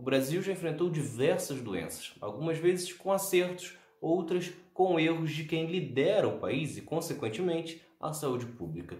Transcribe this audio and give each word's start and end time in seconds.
o 0.00 0.02
Brasil 0.02 0.40
já 0.40 0.52
enfrentou 0.52 0.88
diversas 0.88 1.60
doenças, 1.60 2.14
algumas 2.22 2.56
vezes 2.56 2.90
com 2.90 3.12
acertos, 3.12 3.76
outras 4.00 4.50
com 4.72 4.98
erros 4.98 5.30
de 5.30 5.44
quem 5.44 5.66
lidera 5.66 6.26
o 6.26 6.38
país 6.38 6.78
e, 6.78 6.80
consequentemente, 6.80 7.82
a 8.00 8.10
saúde 8.14 8.46
pública. 8.46 8.96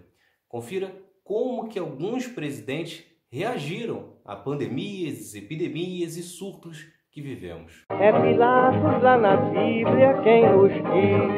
Confira 0.47 0.95
como 1.25 1.71
que 1.71 1.79
alguns 1.79 2.27
presidentes 2.27 3.03
reagiram 3.33 4.13
a 4.27 4.37
pandemias, 4.37 5.35
epidemias 5.35 6.19
e 6.19 6.23
surtos 6.23 6.87
que 7.11 7.23
vivemos. 7.23 7.87
É 7.89 8.13
Pilatos 8.13 9.03
lá 9.03 9.17
na 9.17 9.37
Bíblia 9.39 10.21
quem 10.23 10.43
nos 10.53 10.71
diz, 10.71 11.31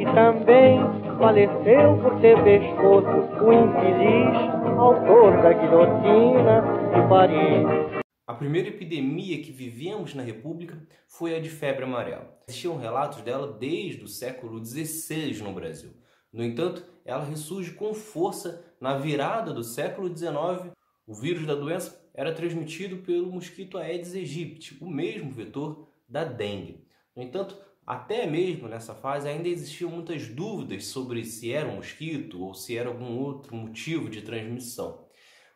e 0.00 0.06
também 0.14 0.80
faleceu 1.18 1.98
por 2.00 2.18
ter 2.22 2.42
pescoço 2.42 3.44
o 3.44 3.52
infeliz 3.52 4.52
autor 4.78 5.42
da 5.42 5.52
guilhotina 5.52 6.62
de 6.94 7.08
Paris. 7.10 8.01
A 8.24 8.34
primeira 8.34 8.68
epidemia 8.68 9.42
que 9.42 9.50
vivemos 9.50 10.14
na 10.14 10.22
República 10.22 10.80
foi 11.08 11.34
a 11.34 11.40
de 11.40 11.50
febre 11.50 11.84
amarela. 11.84 12.38
Existiam 12.46 12.76
relatos 12.76 13.20
dela 13.22 13.52
desde 13.52 14.04
o 14.04 14.08
século 14.08 14.64
XVI 14.64 15.42
no 15.42 15.52
Brasil. 15.52 15.90
No 16.32 16.44
entanto, 16.44 16.84
ela 17.04 17.24
ressurge 17.24 17.72
com 17.72 17.92
força 17.92 18.64
na 18.80 18.96
virada 18.96 19.52
do 19.52 19.64
século 19.64 20.08
XIX. 20.08 20.70
O 21.04 21.14
vírus 21.14 21.44
da 21.44 21.56
doença 21.56 22.00
era 22.14 22.32
transmitido 22.32 22.98
pelo 22.98 23.32
mosquito 23.32 23.76
Aedes 23.76 24.14
aegypti, 24.14 24.78
o 24.80 24.88
mesmo 24.88 25.32
vetor 25.32 25.88
da 26.08 26.22
dengue. 26.22 26.86
No 27.16 27.24
entanto, 27.24 27.58
até 27.84 28.24
mesmo 28.24 28.68
nessa 28.68 28.94
fase 28.94 29.28
ainda 29.28 29.48
existiam 29.48 29.90
muitas 29.90 30.28
dúvidas 30.28 30.84
sobre 30.86 31.24
se 31.24 31.52
era 31.52 31.68
um 31.68 31.76
mosquito 31.76 32.40
ou 32.40 32.54
se 32.54 32.78
era 32.78 32.88
algum 32.88 33.18
outro 33.18 33.56
motivo 33.56 34.08
de 34.08 34.22
transmissão. 34.22 35.04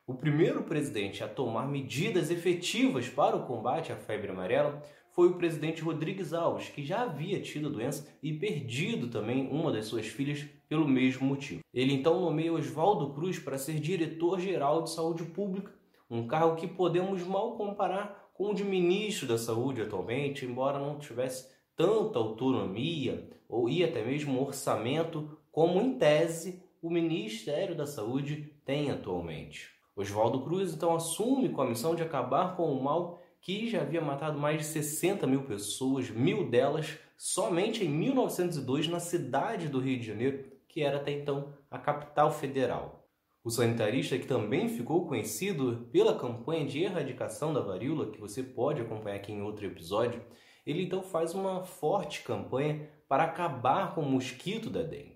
O 0.09 0.15
primeiro 0.15 0.63
presidente 0.63 1.25
a 1.25 1.29
tomar 1.29 1.67
medidas 1.67 2.31
efetivas 2.31 3.09
para 3.09 3.35
o 3.35 3.45
combate 3.45 3.91
à 3.91 3.97
febre 3.97 4.31
amarela 4.31 4.81
foi 5.11 5.27
o 5.27 5.35
presidente 5.35 5.83
Rodrigues 5.83 6.33
Alves, 6.33 6.69
que 6.69 6.85
já 6.85 7.03
havia 7.03 7.41
tido 7.43 7.67
a 7.67 7.73
doença 7.73 8.07
e 8.23 8.33
perdido 8.33 9.09
também 9.09 9.49
uma 9.51 9.73
das 9.73 9.87
suas 9.87 10.07
filhas 10.07 10.47
pelo 10.69 10.87
mesmo 10.87 11.27
motivo. 11.27 11.63
Ele 11.75 11.93
então 11.93 12.21
nomeia 12.21 12.53
Oswaldo 12.53 13.15
Cruz 13.15 13.41
para 13.41 13.59
ser 13.59 13.81
diretor-geral 13.81 14.85
de 14.85 14.91
saúde 14.91 15.25
pública, 15.25 15.75
um 16.09 16.29
cargo 16.29 16.55
que 16.55 16.69
podemos 16.69 17.25
mal 17.25 17.57
comparar 17.57 18.31
com 18.33 18.53
o 18.53 18.55
de 18.55 18.63
ministro 18.63 19.27
da 19.27 19.37
saúde 19.37 19.83
atualmente, 19.83 20.47
embora 20.47 20.79
não 20.79 21.01
tivesse 21.01 21.51
tanta 21.75 22.21
autonomia 22.21 23.29
ou 23.49 23.69
e 23.69 23.83
até 23.83 24.05
mesmo 24.05 24.41
orçamento 24.41 25.37
como 25.51 25.81
em 25.81 25.99
tese 25.99 26.63
o 26.81 26.89
Ministério 26.89 27.75
da 27.75 27.87
Saúde 27.87 28.53
tem 28.65 28.93
atualmente. 28.93 29.76
Oswaldo 29.97 30.43
Cruz 30.43 30.75
então 30.75 30.95
assume 30.95 31.49
com 31.49 31.63
a 31.63 31.67
missão 31.67 31.95
de 31.95 32.03
acabar 32.03 32.55
com 32.55 32.71
o 32.71 32.83
mal 32.83 33.19
que 33.41 33.67
já 33.69 33.81
havia 33.81 34.03
matado 34.03 34.39
mais 34.39 34.59
de 34.59 34.65
60 34.65 35.27
mil 35.27 35.45
pessoas, 35.45 36.11
mil 36.11 36.51
delas 36.51 36.99
somente 37.17 37.83
em 37.83 37.89
1902 37.89 38.89
na 38.89 39.01
cidade 39.01 39.69
do 39.69 39.81
Rio 39.81 39.99
de 39.99 40.07
Janeiro, 40.07 40.45
que 40.69 40.83
era 40.83 40.99
até 40.99 41.13
então 41.13 41.55
a 41.71 41.79
capital 41.79 42.31
federal. 42.31 43.09
O 43.43 43.51
sanitarista, 43.51 44.19
que 44.19 44.27
também 44.27 44.69
ficou 44.69 45.07
conhecido 45.07 45.89
pela 45.91 46.19
campanha 46.19 46.67
de 46.67 46.83
erradicação 46.83 47.55
da 47.55 47.61
varíola, 47.61 48.11
que 48.11 48.21
você 48.21 48.43
pode 48.43 48.83
acompanhar 48.83 49.17
aqui 49.17 49.33
em 49.33 49.41
outro 49.41 49.65
episódio, 49.65 50.21
ele 50.67 50.83
então 50.83 51.03
faz 51.03 51.33
uma 51.33 51.63
forte 51.63 52.23
campanha 52.23 52.91
para 53.09 53.25
acabar 53.25 53.95
com 53.95 54.03
o 54.03 54.11
mosquito 54.11 54.69
da 54.69 54.83
dengue. 54.83 55.16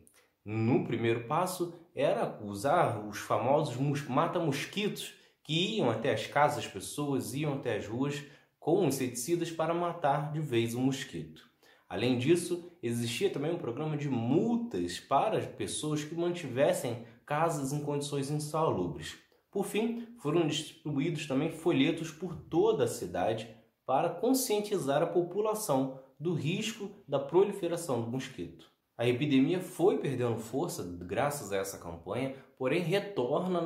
No 0.53 0.83
primeiro 0.83 1.29
passo, 1.29 1.73
era 1.95 2.37
usar 2.43 3.07
os 3.07 3.19
famosos 3.19 3.77
mata-mosquitos 4.09 5.15
que 5.45 5.77
iam 5.77 5.89
até 5.89 6.13
as 6.13 6.27
casas 6.27 6.65
das 6.65 6.73
pessoas, 6.73 7.35
iam 7.35 7.55
até 7.55 7.77
as 7.77 7.87
ruas 7.87 8.21
com 8.59 8.85
inseticidas 8.85 9.49
para 9.53 9.73
matar 9.73 10.33
de 10.33 10.41
vez 10.41 10.75
o 10.75 10.81
mosquito. 10.81 11.49
Além 11.89 12.19
disso, 12.19 12.69
existia 12.83 13.31
também 13.31 13.53
um 13.53 13.59
programa 13.59 13.97
de 13.97 14.09
multas 14.09 14.99
para 14.99 15.39
as 15.39 15.47
pessoas 15.47 16.03
que 16.03 16.17
mantivessem 16.17 17.05
casas 17.25 17.73
em 17.73 17.85
condições 17.85 18.29
insalubres. 18.29 19.19
Por 19.53 19.65
fim, 19.65 20.09
foram 20.19 20.49
distribuídos 20.49 21.29
também 21.29 21.53
folhetos 21.53 22.11
por 22.11 22.35
toda 22.35 22.83
a 22.83 22.89
cidade 22.89 23.49
para 23.87 24.11
conscientizar 24.11 25.01
a 25.01 25.07
população 25.07 26.01
do 26.19 26.35
risco 26.35 26.91
da 27.07 27.21
proliferação 27.21 28.03
do 28.03 28.11
mosquito. 28.11 28.70
A 29.01 29.09
epidemia 29.09 29.61
foi 29.61 29.97
perdendo 29.97 30.37
força 30.37 30.85
graças 30.85 31.51
a 31.53 31.57
essa 31.57 31.79
campanha, 31.79 32.35
porém 32.59 32.83
retorna 32.83 33.59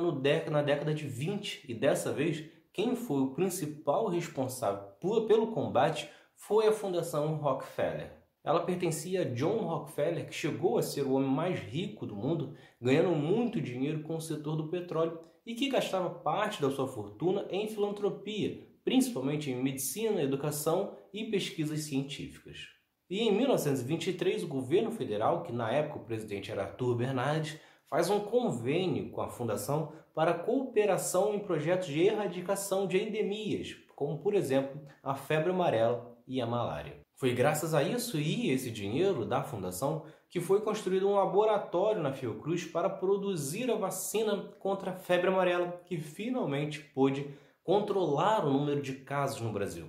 na 0.49 0.61
década 0.61 0.93
de 0.93 1.05
20 1.05 1.69
e 1.69 1.73
dessa 1.73 2.13
vez 2.13 2.45
quem 2.71 2.95
foi 2.95 3.19
o 3.19 3.33
principal 3.33 4.07
responsável 4.07 4.93
pelo 5.27 5.51
combate 5.51 6.09
foi 6.37 6.67
a 6.67 6.71
Fundação 6.71 7.35
Rockefeller. 7.35 8.13
Ela 8.45 8.63
pertencia 8.63 9.23
a 9.23 9.25
John 9.25 9.57
Rockefeller, 9.57 10.25
que 10.25 10.33
chegou 10.33 10.77
a 10.77 10.81
ser 10.81 11.01
o 11.01 11.11
homem 11.15 11.29
mais 11.29 11.59
rico 11.59 12.05
do 12.05 12.15
mundo, 12.15 12.55
ganhando 12.79 13.09
muito 13.09 13.59
dinheiro 13.59 14.03
com 14.03 14.15
o 14.15 14.21
setor 14.21 14.55
do 14.55 14.69
petróleo 14.69 15.19
e 15.45 15.53
que 15.53 15.67
gastava 15.67 16.09
parte 16.09 16.61
da 16.61 16.71
sua 16.71 16.87
fortuna 16.87 17.45
em 17.49 17.67
filantropia, 17.67 18.65
principalmente 18.85 19.51
em 19.51 19.61
medicina, 19.61 20.23
educação 20.23 20.95
e 21.11 21.25
pesquisas 21.25 21.81
científicas. 21.81 22.73
E 23.09 23.19
em 23.19 23.31
1923, 23.31 24.43
o 24.43 24.47
governo 24.47 24.91
federal, 24.91 25.43
que 25.43 25.51
na 25.51 25.71
época 25.71 25.99
o 25.99 26.05
presidente 26.05 26.51
era 26.51 26.63
Arthur 26.63 26.95
Bernardes, 26.95 27.59
faz 27.87 28.09
um 28.09 28.19
convênio 28.19 29.11
com 29.11 29.21
a 29.21 29.29
fundação 29.29 29.93
para 30.13 30.33
cooperação 30.33 31.35
em 31.35 31.39
projetos 31.39 31.87
de 31.87 32.01
erradicação 32.01 32.87
de 32.87 32.97
endemias, 32.97 33.75
como 33.95 34.17
por 34.17 34.33
exemplo 34.33 34.81
a 35.03 35.13
febre 35.13 35.51
amarela 35.51 36.17
e 36.27 36.41
a 36.41 36.47
malária. 36.47 36.99
Foi 37.13 37.33
graças 37.33 37.73
a 37.73 37.83
isso 37.83 38.17
e 38.17 38.49
esse 38.49 38.71
dinheiro 38.71 39.23
da 39.23 39.43
fundação 39.43 40.03
que 40.27 40.41
foi 40.41 40.61
construído 40.61 41.07
um 41.07 41.15
laboratório 41.15 42.01
na 42.01 42.11
Fiocruz 42.11 42.65
para 42.65 42.89
produzir 42.89 43.69
a 43.71 43.75
vacina 43.75 44.49
contra 44.59 44.91
a 44.91 44.95
febre 44.95 45.29
amarela, 45.29 45.79
que 45.85 45.97
finalmente 45.97 46.79
pôde 46.79 47.29
controlar 47.63 48.45
o 48.45 48.51
número 48.51 48.81
de 48.81 48.93
casos 48.95 49.39
no 49.41 49.53
Brasil. 49.53 49.87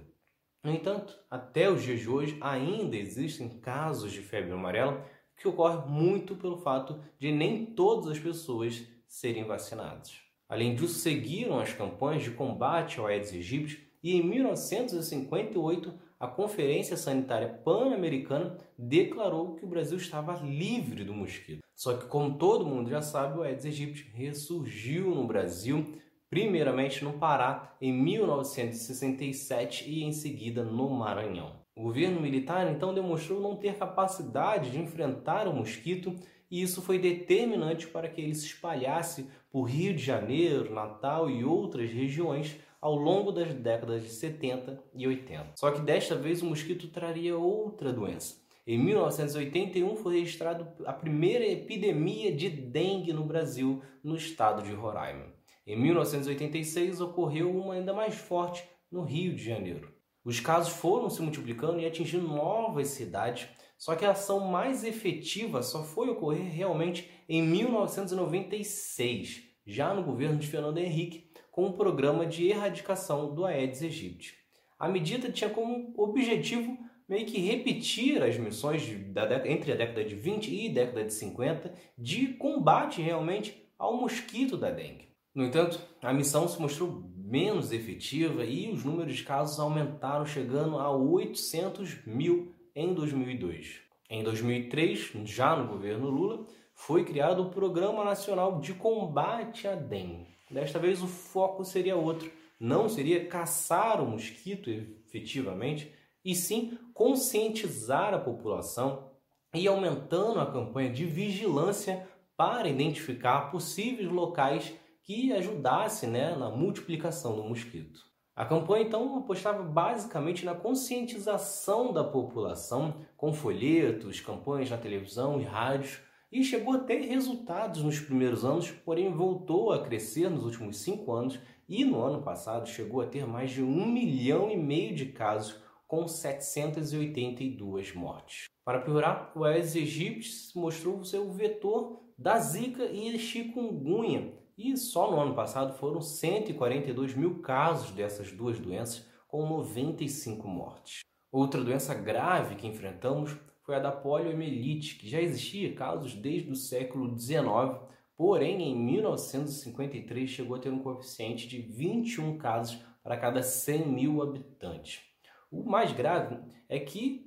No 0.67 0.73
entanto, 0.73 1.17
até 1.31 1.71
os 1.71 1.85
dias 1.85 2.01
de 2.01 2.11
hoje 2.11 2.37
ainda 2.41 2.97
existem 2.97 3.49
casos 3.49 4.11
de 4.11 4.19
febre 4.19 4.51
amarela 4.51 5.07
que 5.37 5.47
ocorre 5.47 5.89
muito 5.89 6.35
pelo 6.35 6.57
fato 6.57 6.99
de 7.21 7.31
nem 7.31 7.67
todas 7.67 8.11
as 8.11 8.19
pessoas 8.19 8.85
serem 9.07 9.45
vacinadas. 9.45 10.17
Além 10.49 10.75
disso, 10.75 10.99
seguiram 10.99 11.61
as 11.61 11.73
campanhas 11.73 12.25
de 12.25 12.33
combate 12.33 12.99
ao 12.99 13.07
Aedes 13.07 13.33
aegypti 13.33 13.89
e 14.03 14.17
em 14.17 14.25
1958 14.25 15.95
a 16.19 16.27
Conferência 16.27 16.97
Sanitária 16.97 17.61
Pan-Americana 17.65 18.59
declarou 18.77 19.55
que 19.55 19.65
o 19.65 19.69
Brasil 19.69 19.99
estava 19.99 20.43
livre 20.43 21.05
do 21.05 21.15
mosquito. 21.15 21.63
Só 21.77 21.97
que, 21.97 22.07
como 22.07 22.39
todo 22.39 22.67
mundo 22.67 22.91
já 22.91 23.03
sabe, 23.03 23.39
o 23.39 23.43
Aedes 23.43 23.67
aegypti 23.67 24.11
ressurgiu 24.13 25.15
no 25.15 25.29
Brasil 25.29 25.97
primeiramente 26.29 27.05
no 27.05 27.15
Pará 27.15 27.75
em 27.81 27.93
1967 27.93 29.89
e 29.89 30.05
em 30.05 30.13
seguida 30.13 30.65
no 30.65 30.89
Maranhão. 30.91 31.65
O 31.75 31.83
governo 31.83 32.21
militar 32.21 32.71
então 32.71 32.95
demonstrou 32.95 33.41
não 33.41 33.57
ter 33.57 33.77
capacidade 33.77 34.71
de 34.71 34.79
enfrentar 34.81 35.47
o 35.47 35.53
mosquito 35.53 36.15
e 36.51 36.63
isso 36.63 36.81
foi 36.81 36.99
determinante 36.99 37.87
para 37.87 38.09
que 38.09 38.21
ele 38.21 38.35
se 38.35 38.47
espalhasse 38.47 39.29
por 39.51 39.65
Rio 39.65 39.95
de 39.95 40.03
Janeiro, 40.03 40.73
Natal 40.73 41.29
e 41.29 41.45
outras 41.45 41.91
regiões 41.91 42.57
ao 42.81 42.95
longo 42.95 43.33
das 43.33 43.53
décadas 43.53 44.05
de 44.05 44.11
70 44.11 44.83
e 44.95 45.07
80. 45.07 45.53
Só 45.57 45.71
que 45.71 45.81
desta 45.81 46.15
vez 46.15 46.43
o 46.43 46.47
mosquito 46.47 46.89
traria 46.89 47.37
outra 47.37 47.93
doença. 47.93 48.37
Em 48.67 48.79
1981 48.79 49.97
foi 49.97 50.21
registrada 50.21 50.75
a 50.85 50.93
primeira 50.93 51.47
epidemia 51.47 52.33
de 52.33 52.49
dengue 52.49 53.13
no 53.13 53.25
Brasil, 53.25 53.83
no 54.03 54.17
estado 54.17 54.63
de 54.63 54.73
Roraima. 54.73 55.36
Em 55.67 55.77
1986 55.77 57.01
ocorreu 57.01 57.51
uma 57.51 57.75
ainda 57.75 57.93
mais 57.93 58.15
forte 58.15 58.63
no 58.89 59.03
Rio 59.03 59.35
de 59.35 59.43
Janeiro. 59.43 59.93
Os 60.25 60.39
casos 60.39 60.75
foram 60.75 61.11
se 61.11 61.21
multiplicando 61.21 61.81
e 61.81 61.87
atingindo 61.87 62.29
novas 62.29 62.87
cidades, 62.89 63.49
só 63.77 63.97
que 63.97 64.05
a 64.05 64.13
ação 64.13 64.49
mais 64.49 64.85
efetiva 64.85 65.65
só 65.65 65.83
foi 65.83 66.09
ocorrer 66.09 66.53
realmente 66.53 67.11
em 67.29 67.43
1996, 67.43 69.43
já 69.67 69.93
no 69.93 70.05
governo 70.05 70.39
de 70.39 70.47
Fernando 70.47 70.79
Henrique, 70.79 71.33
com 71.51 71.65
o 71.65 71.71
um 71.71 71.73
programa 71.73 72.25
de 72.25 72.47
erradicação 72.47 73.35
do 73.35 73.45
Aedes 73.45 73.83
aegypti. 73.83 74.37
A 74.79 74.89
medida 74.89 75.33
tinha 75.33 75.51
como 75.51 75.93
objetivo 75.97 76.79
meio 77.09 77.27
que 77.27 77.41
repetir 77.41 78.23
as 78.23 78.39
missões 78.39 78.89
da, 79.13 79.45
entre 79.49 79.73
a 79.73 79.77
década 79.77 80.05
de 80.05 80.15
20 80.15 80.47
e 80.47 80.69
década 80.69 81.03
de 81.03 81.13
50 81.13 81.75
de 81.99 82.35
combate 82.35 83.03
realmente 83.03 83.69
ao 83.77 83.97
mosquito 83.97 84.57
da 84.57 84.71
dengue. 84.71 85.06
No 85.37 85.45
entanto, 85.45 85.79
a 86.01 86.15
missão 86.15 86.49
se 86.49 86.59
mostrou 86.59 87.05
menos 87.15 87.71
efetiva 87.71 88.43
e 88.43 88.71
os 88.71 88.83
números 88.83 89.17
de 89.17 89.23
casos 89.23 89.61
aumentaram, 89.61 90.25
chegando 90.25 90.79
a 90.79 90.91
800 90.91 92.07
mil 92.07 92.55
em 92.75 92.95
2002. 92.95 93.83
Em 94.09 94.25
2003, 94.25 95.13
já 95.27 95.55
no 95.55 95.69
governo 95.69 96.09
Lula, 96.09 96.47
foi 96.73 97.05
criado 97.05 97.43
o 97.43 97.51
Programa 97.51 98.03
Nacional 98.03 98.61
de 98.61 98.73
Combate 98.73 99.69
à 99.69 99.75
Dengue. 99.75 100.35
Desta 100.51 100.79
vez 100.79 101.03
o 101.03 101.07
foco 101.07 101.67
seria 101.67 101.97
outro, 101.97 102.31
não 102.59 102.89
seria 102.89 103.27
caçar 103.27 104.03
o 104.03 104.09
mosquito 104.09 104.71
efetivamente, 104.71 105.93
e 106.25 106.35
sim 106.35 106.79
conscientizar 106.95 108.15
a 108.15 108.19
população 108.19 109.11
e 109.55 109.69
aumentando 109.69 110.41
a 110.41 110.51
campanha 110.51 110.91
de 110.91 111.05
vigilância 111.05 112.09
para 112.39 112.71
identificar 112.71 113.51
possíveis 113.51 114.09
locais 114.09 114.75
que 115.07 115.33
ajudassem 115.33 116.11
né, 116.11 116.35
na 116.35 116.51
multiplicação 116.51 117.37
do 117.37 117.45
mosquito. 117.45 118.01
A 118.35 118.45
campanha 118.45 118.85
então 118.85 119.17
apostava 119.17 119.63
basicamente 119.63 120.45
na 120.45 120.55
conscientização 120.55 121.93
da 121.93 122.05
população 122.05 123.07
com 123.17 123.33
folhetos, 123.33 124.21
campanhas 124.21 124.69
na 124.69 124.77
televisão 124.77 125.41
e 125.41 125.45
rádios 125.45 126.01
e 126.31 126.43
chegou 126.43 126.75
a 126.75 126.81
ter 126.81 127.01
resultados 127.03 127.83
nos 127.83 128.01
primeiros 128.01 128.45
anos, 128.45 128.71
porém 128.71 129.15
voltou 129.15 129.73
a 129.73 129.83
crescer 129.83 130.29
nos 130.29 130.45
últimos 130.45 130.79
cinco 130.81 131.13
anos 131.13 131.39
e 131.69 131.85
no 131.85 132.03
ano 132.03 132.21
passado 132.21 132.69
chegou 132.69 133.01
a 133.01 133.07
ter 133.07 133.25
mais 133.27 133.53
de 133.53 133.63
um 133.63 133.87
milhão 133.87 134.51
e 134.51 134.57
meio 134.57 134.95
de 134.95 135.07
casos 135.07 135.63
com 135.87 136.07
782 136.09 137.95
mortes. 137.95 138.47
Para 138.65 138.81
piorar, 138.81 139.33
o 139.37 139.45
Aedes 139.45 139.77
aegypti 139.77 140.29
mostrou 140.57 141.05
ser 141.05 141.19
o 141.19 141.31
vetor 141.31 142.03
da 142.19 142.39
Zika 142.41 142.85
e 142.85 143.17
chikungunya, 143.19 144.35
e 144.57 144.77
só 144.77 145.11
no 145.11 145.21
ano 145.21 145.35
passado 145.35 145.75
foram 145.75 146.01
142 146.01 147.15
mil 147.15 147.41
casos 147.41 147.91
dessas 147.91 148.33
duas 148.33 148.59
doenças, 148.59 149.07
com 149.29 149.47
95 149.47 150.49
mortes. 150.49 151.01
Outra 151.31 151.63
doença 151.63 151.95
grave 151.95 152.55
que 152.55 152.67
enfrentamos 152.67 153.37
foi 153.63 153.75
a 153.75 153.81
da 153.81 153.93
poliomielite, 153.93 154.97
que 154.97 155.09
já 155.09 155.21
existia 155.21 155.75
casos 155.75 156.15
desde 156.15 156.51
o 156.51 156.57
século 156.57 157.19
XIX, 157.19 157.81
porém 158.17 158.63
em 158.63 158.75
1953 158.75 160.31
chegou 160.31 160.57
a 160.57 160.61
ter 160.61 160.71
um 160.71 160.79
coeficiente 160.79 161.49
de 161.49 161.59
21 161.59 162.39
casos 162.39 162.79
para 163.03 163.19
cada 163.19 163.43
100 163.43 163.89
mil 163.89 164.23
habitantes. 164.23 165.03
O 165.51 165.65
mais 165.65 165.93
grave 165.93 166.39
é 166.69 166.79
que 166.79 167.27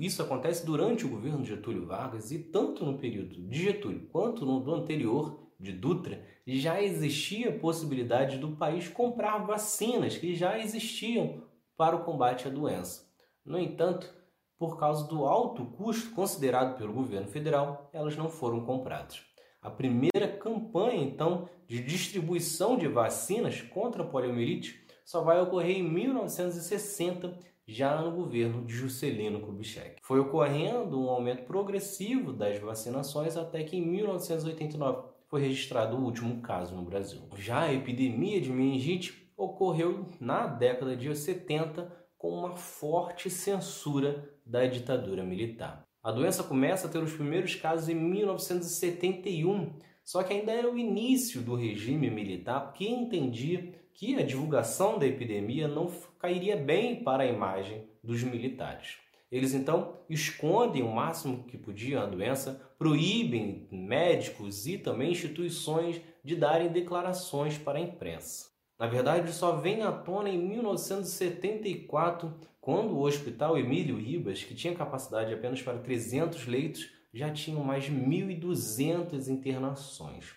isso 0.00 0.22
acontece 0.22 0.64
durante 0.64 1.04
o 1.04 1.08
governo 1.10 1.42
de 1.42 1.50
Getúlio 1.50 1.86
Vargas 1.86 2.30
e 2.30 2.38
tanto 2.38 2.84
no 2.84 2.98
período 2.98 3.40
de 3.48 3.62
Getúlio 3.62 4.08
quanto 4.10 4.44
no 4.44 4.60
do 4.60 4.74
anterior, 4.74 5.49
de 5.60 5.72
Dutra, 5.72 6.24
já 6.46 6.82
existia 6.82 7.50
a 7.50 7.58
possibilidade 7.58 8.38
do 8.38 8.56
país 8.56 8.88
comprar 8.88 9.38
vacinas 9.38 10.16
que 10.16 10.34
já 10.34 10.58
existiam 10.58 11.42
para 11.76 11.94
o 11.94 12.04
combate 12.04 12.48
à 12.48 12.50
doença. 12.50 13.06
No 13.44 13.58
entanto, 13.58 14.12
por 14.58 14.78
causa 14.78 15.06
do 15.06 15.24
alto 15.26 15.66
custo 15.66 16.14
considerado 16.14 16.76
pelo 16.76 16.92
governo 16.92 17.28
federal, 17.28 17.90
elas 17.92 18.16
não 18.16 18.28
foram 18.28 18.64
compradas. 18.64 19.20
A 19.60 19.70
primeira 19.70 20.26
campanha, 20.38 21.02
então, 21.02 21.48
de 21.68 21.82
distribuição 21.82 22.78
de 22.78 22.88
vacinas 22.88 23.60
contra 23.60 24.02
a 24.02 24.06
poliomielite 24.06 24.86
só 25.04 25.22
vai 25.22 25.40
ocorrer 25.40 25.78
em 25.78 25.82
1960 25.82 27.38
já 27.66 28.00
no 28.00 28.10
governo 28.10 28.64
de 28.64 28.74
Juscelino 28.74 29.40
Kubitschek. 29.40 30.00
Foi 30.02 30.18
ocorrendo 30.18 31.00
um 31.00 31.08
aumento 31.08 31.44
progressivo 31.44 32.32
das 32.32 32.58
vacinações 32.58 33.36
até 33.36 33.62
que 33.62 33.76
em 33.76 33.86
1989 33.86 35.09
foi 35.30 35.42
registrado 35.42 35.96
o 35.96 36.04
último 36.04 36.42
caso 36.42 36.74
no 36.74 36.82
Brasil. 36.82 37.20
Já 37.36 37.60
a 37.60 37.72
epidemia 37.72 38.40
de 38.40 38.50
meningite 38.50 39.32
ocorreu 39.36 40.06
na 40.20 40.48
década 40.48 40.96
de 40.96 41.14
70 41.14 41.88
com 42.18 42.30
uma 42.30 42.56
forte 42.56 43.30
censura 43.30 44.28
da 44.44 44.66
ditadura 44.66 45.22
militar. 45.22 45.86
A 46.02 46.10
doença 46.10 46.42
começa 46.42 46.88
a 46.88 46.90
ter 46.90 46.98
os 46.98 47.12
primeiros 47.12 47.54
casos 47.54 47.88
em 47.88 47.94
1971, 47.94 49.78
só 50.04 50.24
que 50.24 50.32
ainda 50.32 50.50
era 50.50 50.68
o 50.68 50.76
início 50.76 51.40
do 51.42 51.54
regime 51.54 52.10
militar 52.10 52.72
que 52.72 52.88
entendia 52.88 53.72
que 53.94 54.16
a 54.16 54.24
divulgação 54.24 54.98
da 54.98 55.06
epidemia 55.06 55.68
não 55.68 55.86
cairia 56.18 56.56
bem 56.56 57.04
para 57.04 57.22
a 57.22 57.26
imagem 57.26 57.88
dos 58.02 58.22
militares. 58.24 58.98
Eles 59.30 59.54
então 59.54 60.00
escondem 60.08 60.82
o 60.82 60.92
máximo 60.92 61.44
que 61.44 61.56
podiam 61.56 62.02
a 62.02 62.06
doença, 62.06 62.60
proíbem 62.78 63.68
médicos 63.70 64.66
e 64.66 64.76
também 64.76 65.12
instituições 65.12 66.00
de 66.24 66.34
darem 66.34 66.68
declarações 66.68 67.56
para 67.56 67.78
a 67.78 67.82
imprensa. 67.82 68.50
Na 68.78 68.86
verdade, 68.86 69.32
só 69.32 69.56
vem 69.56 69.82
à 69.82 69.92
tona 69.92 70.30
em 70.30 70.38
1974, 70.38 72.34
quando 72.60 72.94
o 72.94 73.02
Hospital 73.02 73.56
Emílio 73.58 73.96
Ribas, 73.96 74.42
que 74.42 74.54
tinha 74.54 74.74
capacidade 74.74 75.32
apenas 75.32 75.62
para 75.62 75.78
300 75.78 76.46
leitos, 76.46 76.90
já 77.12 77.30
tinha 77.30 77.62
mais 77.62 77.84
de 77.84 77.92
1.200 77.92 79.28
internações. 79.28 80.34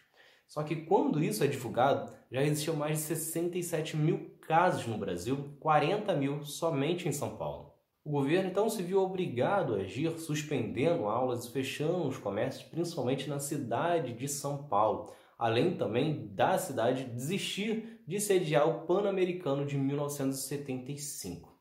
Só 0.48 0.62
que 0.62 0.76
quando 0.76 1.24
isso 1.24 1.44
é 1.44 1.48
divulgado, 1.48 2.14
já 2.32 2.44
existiam 2.44 2.76
mais 2.76 2.98
de 2.98 3.04
67 3.04 3.98
mil 3.98 4.38
casos 4.42 4.86
no 4.86 4.98
Brasil, 4.98 5.56
40 5.60 6.14
mil 6.16 6.44
somente 6.44 7.08
em 7.08 7.12
São 7.12 7.38
Paulo. 7.38 7.73
O 8.06 8.12
governo 8.12 8.50
então 8.50 8.70
se 8.70 8.84
viu 8.84 9.02
obrigado 9.02 9.76
a 9.76 9.78
agir 9.78 10.12
suspendendo 10.20 11.06
aulas 11.06 11.46
e 11.46 11.52
fechando 11.52 12.06
os 12.06 12.18
comércios, 12.18 12.64
principalmente 12.64 13.30
na 13.30 13.40
cidade 13.40 14.14
de 14.14 14.28
São 14.28 14.68
Paulo, 14.68 15.14
além 15.40 15.78
também 15.78 16.28
da 16.34 16.58
cidade 16.58 17.06
desistir 17.06 18.02
de 18.06 18.20
sediar 18.20 18.68
o 18.68 18.86
Pan-Americano 18.86 19.66
de 19.66 19.78
1975. 19.78 21.58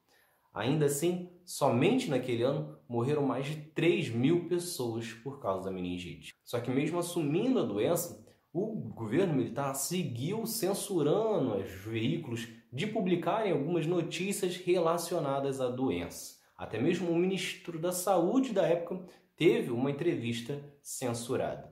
Ainda 0.52 0.86
assim, 0.86 1.30
somente 1.44 2.10
naquele 2.10 2.42
ano 2.42 2.76
morreram 2.88 3.22
mais 3.22 3.46
de 3.46 3.56
3 3.56 4.10
mil 4.10 4.48
pessoas 4.48 5.12
por 5.12 5.40
causa 5.40 5.66
da 5.66 5.70
meningite. 5.70 6.34
Só 6.44 6.58
que 6.58 6.72
mesmo 6.72 6.98
assumindo 6.98 7.60
a 7.60 7.64
doença, 7.64 8.26
o 8.52 8.74
governo 8.90 9.34
militar 9.34 9.74
seguiu 9.74 10.44
censurando 10.44 11.54
os 11.54 11.70
veículos 11.84 12.48
de 12.72 12.86
publicarem 12.86 13.52
algumas 13.52 13.86
notícias 13.86 14.56
relacionadas 14.56 15.60
à 15.60 15.68
doença. 15.68 16.36
Até 16.56 16.80
mesmo 16.80 17.10
o 17.10 17.16
ministro 17.16 17.78
da 17.78 17.92
Saúde 17.92 18.52
da 18.52 18.66
época 18.66 19.04
teve 19.36 19.70
uma 19.70 19.90
entrevista 19.90 20.64
censurada. 20.80 21.70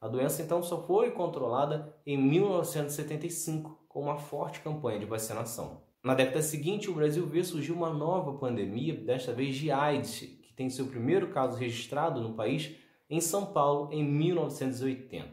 A 0.00 0.08
doença 0.08 0.42
então 0.42 0.62
só 0.62 0.84
foi 0.86 1.12
controlada 1.12 1.96
em 2.04 2.18
1975 2.18 3.86
com 3.88 4.02
uma 4.02 4.18
forte 4.18 4.60
campanha 4.60 4.98
de 4.98 5.06
vacinação. 5.06 5.82
Na 6.04 6.14
década 6.14 6.42
seguinte, 6.42 6.90
o 6.90 6.94
Brasil 6.94 7.24
vê 7.26 7.44
surgir 7.44 7.70
uma 7.70 7.90
nova 7.90 8.36
pandemia, 8.36 8.94
desta 8.94 9.32
vez 9.32 9.54
de 9.54 9.70
AIDS, 9.70 10.18
que 10.18 10.52
tem 10.52 10.68
seu 10.68 10.86
primeiro 10.86 11.28
caso 11.28 11.56
registrado 11.56 12.20
no 12.20 12.34
país 12.34 12.74
em 13.08 13.20
São 13.20 13.46
Paulo 13.46 13.92
em 13.92 14.04
1980. 14.04 15.30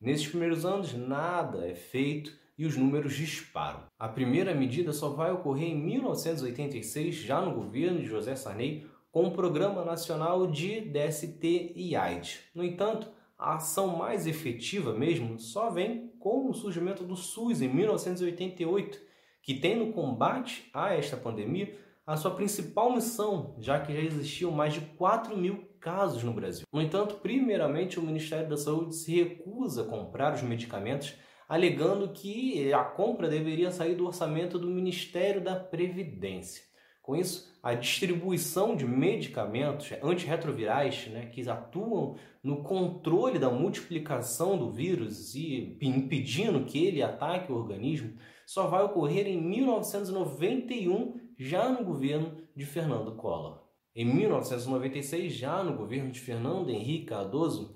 Nesses 0.00 0.26
primeiros 0.26 0.64
anos, 0.64 0.94
nada 0.94 1.68
é 1.68 1.74
feito 1.74 2.32
e 2.58 2.66
os 2.66 2.76
números 2.76 3.14
disparam. 3.14 3.84
A 3.96 4.08
primeira 4.08 4.52
medida 4.52 4.92
só 4.92 5.10
vai 5.10 5.30
ocorrer 5.30 5.68
em 5.68 5.80
1986, 5.80 7.14
já 7.14 7.40
no 7.40 7.54
governo 7.54 8.00
de 8.00 8.06
José 8.06 8.34
Sarney, 8.34 8.86
com 9.12 9.28
o 9.28 9.30
Programa 9.30 9.84
Nacional 9.84 10.46
de 10.46 10.80
DST 10.80 11.72
e 11.76 11.94
AIDS. 11.94 12.40
No 12.54 12.64
entanto, 12.64 13.08
a 13.38 13.54
ação 13.54 13.96
mais 13.96 14.26
efetiva 14.26 14.92
mesmo 14.92 15.38
só 15.38 15.70
vem 15.70 16.12
com 16.18 16.50
o 16.50 16.54
surgimento 16.54 17.04
do 17.04 17.14
SUS 17.14 17.62
em 17.62 17.72
1988, 17.72 18.98
que 19.40 19.54
tem 19.54 19.76
no 19.76 19.92
combate 19.92 20.68
a 20.74 20.92
esta 20.92 21.16
pandemia 21.16 21.78
a 22.04 22.16
sua 22.16 22.32
principal 22.32 22.92
missão, 22.92 23.54
já 23.58 23.78
que 23.78 23.92
já 23.92 24.00
existiam 24.00 24.50
mais 24.50 24.72
de 24.72 24.80
4 24.80 25.36
mil 25.36 25.68
casos 25.78 26.22
no 26.24 26.32
Brasil. 26.32 26.64
No 26.72 26.82
entanto, 26.82 27.16
primeiramente, 27.16 27.98
o 27.98 28.02
Ministério 28.02 28.48
da 28.48 28.56
Saúde 28.56 28.96
se 28.96 29.22
recusa 29.22 29.82
a 29.82 29.86
comprar 29.86 30.34
os 30.34 30.42
medicamentos, 30.42 31.14
alegando 31.48 32.12
que 32.12 32.72
a 32.72 32.84
compra 32.84 33.28
deveria 33.28 33.70
sair 33.70 33.94
do 33.94 34.06
orçamento 34.06 34.58
do 34.58 34.68
Ministério 34.68 35.42
da 35.42 35.56
Previdência. 35.56 36.62
Com 37.00 37.16
isso, 37.16 37.58
a 37.62 37.72
distribuição 37.72 38.76
de 38.76 38.84
medicamentos 38.84 39.90
antirretrovirais 40.02 41.06
né, 41.06 41.24
que 41.24 41.48
atuam 41.48 42.16
no 42.42 42.62
controle 42.62 43.38
da 43.38 43.48
multiplicação 43.48 44.58
do 44.58 44.70
vírus 44.70 45.34
e 45.34 45.78
impedindo 45.80 46.66
que 46.66 46.84
ele 46.84 47.02
ataque 47.02 47.50
o 47.50 47.56
organismo 47.56 48.18
só 48.46 48.66
vai 48.66 48.82
ocorrer 48.82 49.26
em 49.26 49.40
1991, 49.40 51.18
já 51.38 51.70
no 51.70 51.82
governo 51.82 52.36
de 52.54 52.66
Fernando 52.66 53.16
Collor. 53.16 53.62
Em 53.94 54.04
1996, 54.04 55.32
já 55.32 55.62
no 55.62 55.76
governo 55.76 56.10
de 56.10 56.20
Fernando 56.20 56.68
Henrique 56.68 57.06
Cardoso, 57.06 57.74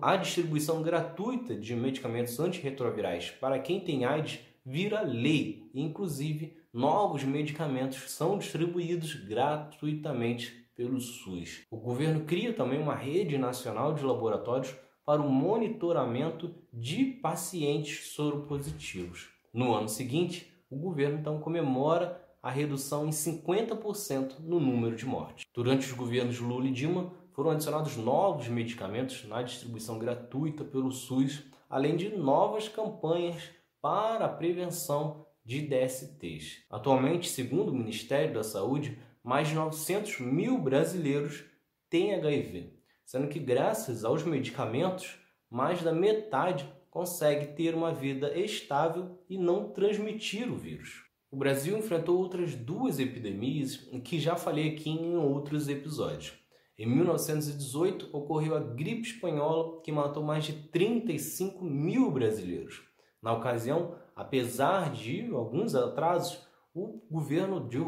a 0.00 0.16
distribuição 0.16 0.82
gratuita 0.82 1.54
de 1.54 1.74
medicamentos 1.76 2.38
antirretrovirais 2.40 3.30
para 3.30 3.58
quem 3.58 3.80
tem 3.80 4.04
AIDS 4.04 4.40
vira 4.64 5.02
lei. 5.02 5.70
Inclusive, 5.74 6.56
novos 6.72 7.22
medicamentos 7.24 8.10
são 8.10 8.38
distribuídos 8.38 9.14
gratuitamente 9.14 10.66
pelo 10.74 11.00
SUS. 11.00 11.62
O 11.70 11.76
governo 11.76 12.24
cria 12.24 12.52
também 12.52 12.80
uma 12.80 12.94
rede 12.94 13.38
nacional 13.38 13.94
de 13.94 14.04
laboratórios 14.04 14.74
para 15.04 15.22
o 15.22 15.30
monitoramento 15.30 16.54
de 16.72 17.04
pacientes 17.04 18.12
soropositivos. 18.12 19.28
No 19.54 19.74
ano 19.74 19.88
seguinte, 19.88 20.52
o 20.68 20.76
governo 20.76 21.18
então 21.18 21.38
comemora 21.38 22.20
a 22.42 22.50
redução 22.50 23.06
em 23.06 23.10
50% 23.10 24.40
no 24.40 24.60
número 24.60 24.94
de 24.96 25.06
mortes. 25.06 25.44
Durante 25.54 25.86
os 25.86 25.92
governos 25.92 26.38
Lula 26.38 26.66
e 26.66 26.72
Dilma, 26.72 27.12
foram 27.36 27.50
adicionados 27.50 27.98
novos 27.98 28.48
medicamentos 28.48 29.28
na 29.28 29.42
distribuição 29.42 29.98
gratuita 29.98 30.64
pelo 30.64 30.90
SUS, 30.90 31.42
além 31.68 31.94
de 31.94 32.08
novas 32.16 32.66
campanhas 32.66 33.50
para 33.78 34.24
a 34.24 34.28
prevenção 34.30 35.26
de 35.44 35.60
DSTs. 35.60 36.64
Atualmente, 36.70 37.28
segundo 37.28 37.68
o 37.68 37.74
Ministério 37.74 38.32
da 38.32 38.42
Saúde, 38.42 38.98
mais 39.22 39.48
de 39.48 39.54
900 39.54 40.18
mil 40.20 40.56
brasileiros 40.56 41.44
têm 41.90 42.14
HIV, 42.14 42.72
sendo 43.04 43.28
que, 43.28 43.38
graças 43.38 44.02
aos 44.02 44.22
medicamentos, 44.22 45.18
mais 45.50 45.82
da 45.82 45.92
metade 45.92 46.66
consegue 46.88 47.48
ter 47.48 47.74
uma 47.74 47.92
vida 47.92 48.34
estável 48.34 49.18
e 49.28 49.36
não 49.36 49.68
transmitir 49.74 50.50
o 50.50 50.56
vírus. 50.56 51.04
O 51.30 51.36
Brasil 51.36 51.76
enfrentou 51.76 52.16
outras 52.16 52.54
duas 52.54 52.98
epidemias 52.98 53.76
que 54.02 54.18
já 54.18 54.36
falei 54.36 54.70
aqui 54.70 54.88
em 54.88 55.16
outros 55.18 55.68
episódios. 55.68 56.45
Em 56.78 56.86
1918 56.86 58.10
ocorreu 58.12 58.54
a 58.54 58.60
gripe 58.60 59.08
espanhola 59.08 59.80
que 59.82 59.90
matou 59.90 60.22
mais 60.22 60.44
de 60.44 60.52
35 60.52 61.64
mil 61.64 62.10
brasileiros. 62.10 62.82
Na 63.22 63.32
ocasião, 63.32 63.94
apesar 64.14 64.92
de 64.92 65.30
alguns 65.32 65.74
atrasos, 65.74 66.46
o 66.74 67.00
governo 67.10 67.66
de 67.66 67.78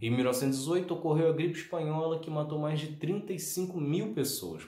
em 0.00 0.10
1918 0.10 0.94
ocorreu 0.94 1.28
a 1.28 1.32
gripe 1.32 1.58
espanhola 1.58 2.20
que 2.20 2.30
matou 2.30 2.58
mais 2.58 2.78
de 2.78 2.96
35 2.96 3.80
mil 3.80 4.14
pessoas. 4.14 4.62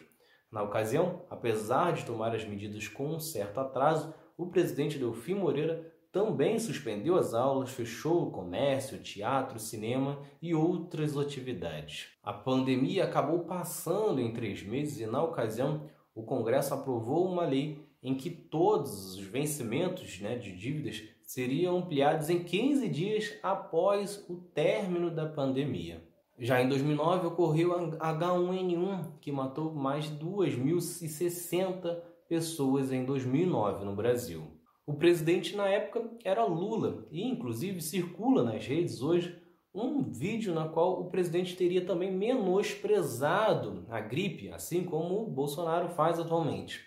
Na 0.51 0.63
ocasião, 0.63 1.25
apesar 1.31 1.93
de 1.93 2.05
tomar 2.05 2.35
as 2.35 2.45
medidas 2.45 2.89
com 2.89 3.15
um 3.15 3.21
certo 3.21 3.61
atraso, 3.61 4.13
o 4.37 4.47
presidente 4.47 4.99
Delfim 4.99 5.35
Moreira 5.35 5.90
também 6.13 6.59
suspendeu 6.59 7.17
as 7.17 7.35
aulas, 7.35 7.71
fechou 7.71 8.27
o 8.27 8.31
comércio, 8.31 8.99
teatro, 8.99 9.59
cinema 9.59 10.19
e 10.43 10.55
outras 10.55 11.17
atividades. 11.17 12.09
A 12.23 12.33
pandemia 12.33 13.05
acabou 13.05 13.41
passando 13.41 14.21
em 14.21 14.33
três 14.33 14.63
meses 14.63 15.01
e, 15.01 15.07
na 15.07 15.23
ocasião, 15.23 15.89
o 16.15 16.23
Congresso 16.23 16.75
aprovou 16.75 17.31
uma 17.31 17.45
lei 17.45 17.89
em 18.03 18.15
que 18.15 18.31
todos 18.31 19.15
os 19.15 19.21
vencimentos 19.21 20.21
né, 20.21 20.37
de 20.37 20.57
dívidas 20.57 21.03
seriam 21.23 21.79
ampliados 21.79 22.29
em 22.29 22.43
15 22.43 22.89
dias 22.89 23.39
após 23.43 24.25
o 24.29 24.37
término 24.37 25.11
da 25.11 25.27
pandemia. 25.27 26.03
Já 26.39 26.61
em 26.61 26.69
2009 26.69 27.27
ocorreu 27.29 27.73
a 28.01 28.15
H1N1, 28.15 29.19
que 29.21 29.31
matou 29.31 29.73
mais 29.73 30.07
de 30.07 30.25
2.060 30.25 31.99
pessoas 32.27 32.91
em 32.91 33.05
2009 33.05 33.85
no 33.85 33.95
Brasil. 33.95 34.60
O 34.91 34.95
presidente 34.95 35.55
na 35.55 35.69
época 35.69 36.11
era 36.25 36.45
Lula 36.45 37.07
e 37.13 37.23
inclusive 37.23 37.81
circula 37.81 38.43
nas 38.43 38.67
redes 38.67 39.01
hoje 39.01 39.41
um 39.73 40.03
vídeo 40.03 40.53
na 40.53 40.67
qual 40.67 41.01
o 41.01 41.09
presidente 41.09 41.55
teria 41.55 41.87
também 41.87 42.11
menosprezado 42.11 43.87
a 43.89 44.01
gripe, 44.01 44.51
assim 44.51 44.83
como 44.83 45.23
o 45.23 45.31
Bolsonaro 45.31 45.91
faz 45.91 46.19
atualmente. 46.19 46.81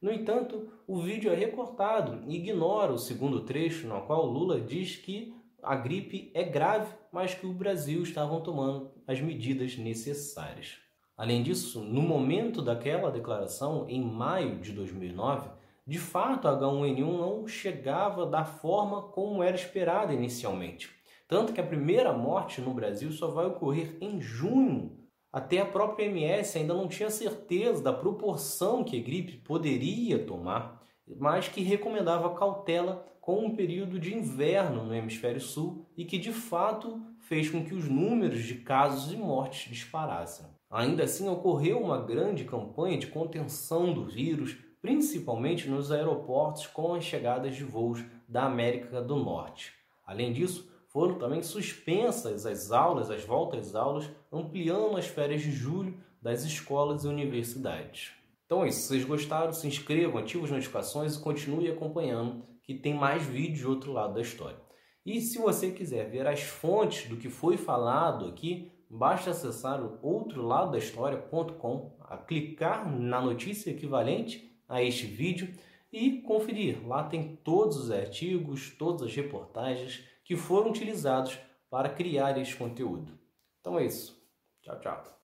No 0.00 0.10
entanto, 0.10 0.72
o 0.86 1.02
vídeo 1.02 1.30
é 1.30 1.34
recortado 1.34 2.24
e 2.26 2.36
ignora 2.36 2.94
o 2.94 2.98
segundo 2.98 3.44
trecho, 3.44 3.86
no 3.86 4.00
qual 4.06 4.24
Lula 4.24 4.58
diz 4.58 4.96
que 4.96 5.34
a 5.62 5.76
gripe 5.76 6.30
é 6.32 6.42
grave, 6.42 6.90
mas 7.12 7.34
que 7.34 7.44
o 7.44 7.52
Brasil 7.52 8.02
estavam 8.02 8.40
tomando 8.40 8.90
as 9.06 9.20
medidas 9.20 9.76
necessárias. 9.76 10.78
Além 11.14 11.42
disso, 11.42 11.80
no 11.80 12.00
momento 12.00 12.62
daquela 12.62 13.10
declaração, 13.10 13.84
em 13.86 14.02
maio 14.02 14.60
de 14.60 14.72
2009, 14.72 15.60
de 15.90 15.98
fato 15.98 16.46
a 16.46 16.58
H1N1 16.58 17.18
não 17.18 17.46
chegava 17.46 18.24
da 18.24 18.44
forma 18.44 19.02
como 19.02 19.42
era 19.42 19.56
esperado 19.56 20.12
inicialmente. 20.12 20.90
Tanto 21.26 21.52
que 21.52 21.60
a 21.60 21.66
primeira 21.66 22.12
morte 22.12 22.60
no 22.60 22.72
Brasil 22.72 23.10
só 23.12 23.28
vai 23.28 23.46
ocorrer 23.46 23.96
em 24.00 24.20
junho 24.20 25.00
até 25.32 25.60
a 25.60 25.66
própria 25.66 26.06
MS 26.06 26.58
ainda 26.58 26.74
não 26.74 26.88
tinha 26.88 27.08
certeza 27.08 27.82
da 27.82 27.92
proporção 27.92 28.82
que 28.82 28.98
a 28.98 29.02
gripe 29.02 29.36
poderia 29.38 30.18
tomar, 30.18 30.82
mas 31.06 31.46
que 31.46 31.62
recomendava 31.62 32.34
cautela 32.34 33.06
com 33.20 33.46
um 33.46 33.54
período 33.54 33.98
de 34.00 34.12
inverno 34.12 34.84
no 34.84 34.94
hemisfério 34.94 35.40
sul 35.40 35.86
e 35.96 36.04
que 36.04 36.18
de 36.18 36.32
fato 36.32 37.00
fez 37.20 37.48
com 37.48 37.64
que 37.64 37.74
os 37.74 37.88
números 37.88 38.42
de 38.42 38.56
casos 38.56 39.12
e 39.12 39.16
mortes 39.16 39.70
disparassem. 39.70 40.46
Ainda 40.68 41.04
assim, 41.04 41.28
ocorreu 41.28 41.80
uma 41.80 42.00
grande 42.00 42.44
campanha 42.44 42.98
de 42.98 43.06
contenção 43.06 43.92
do 43.92 44.06
vírus, 44.06 44.56
principalmente 44.80 45.68
nos 45.68 45.92
aeroportos 45.92 46.66
com 46.66 46.94
as 46.94 47.04
chegadas 47.04 47.54
de 47.54 47.64
voos 47.64 48.02
da 48.28 48.44
América 48.44 49.02
do 49.02 49.16
Norte. 49.16 49.72
Além 50.06 50.32
disso, 50.32 50.70
foram 50.88 51.18
também 51.18 51.42
suspensas 51.42 52.46
as 52.46 52.72
aulas, 52.72 53.10
as 53.10 53.24
voltas 53.24 53.68
às 53.68 53.74
aulas, 53.74 54.10
ampliando 54.32 54.96
as 54.96 55.06
férias 55.06 55.42
de 55.42 55.52
julho 55.52 55.96
das 56.20 56.44
escolas 56.44 57.04
e 57.04 57.08
universidades. 57.08 58.12
Então 58.44 58.64
é 58.64 58.68
isso, 58.68 58.80
se 58.80 58.88
vocês 58.88 59.04
gostaram, 59.04 59.52
se 59.52 59.68
inscrevam, 59.68 60.18
ativem 60.18 60.44
as 60.44 60.50
notificações 60.50 61.14
e 61.14 61.20
continue 61.20 61.70
acompanhando 61.70 62.44
que 62.62 62.74
tem 62.74 62.94
mais 62.94 63.22
vídeos 63.22 63.62
do 63.62 63.70
outro 63.70 63.92
lado 63.92 64.14
da 64.14 64.20
história. 64.20 64.58
E 65.06 65.20
se 65.20 65.38
você 65.38 65.70
quiser 65.70 66.10
ver 66.10 66.26
as 66.26 66.42
fontes 66.42 67.08
do 67.08 67.16
que 67.16 67.28
foi 67.28 67.56
falado 67.56 68.26
aqui, 68.26 68.72
basta 68.88 69.30
acessar 69.30 69.80
o 69.80 69.98
outro 70.02 70.42
lado 70.42 70.72
da 70.72 70.78
história.com, 70.78 71.96
clicar 72.26 72.90
na 72.90 73.20
notícia 73.20 73.70
equivalente 73.70 74.49
a 74.70 74.82
este 74.82 75.04
vídeo 75.04 75.52
e 75.92 76.22
conferir. 76.22 76.86
Lá 76.86 77.02
tem 77.02 77.36
todos 77.36 77.76
os 77.76 77.90
artigos, 77.90 78.70
todas 78.78 79.02
as 79.02 79.14
reportagens 79.14 80.04
que 80.24 80.36
foram 80.36 80.70
utilizados 80.70 81.38
para 81.68 81.90
criar 81.90 82.38
este 82.38 82.56
conteúdo. 82.56 83.18
Então 83.60 83.78
é 83.78 83.84
isso. 83.84 84.16
Tchau, 84.62 84.80
tchau. 84.80 85.10